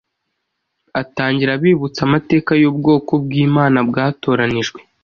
atangira 1.01 1.51
abibutsa 1.53 1.99
amateka 2.07 2.51
y’ubwoko 2.61 3.11
bw’Imana 3.23 3.79
bwatoranijwe. 3.89 4.79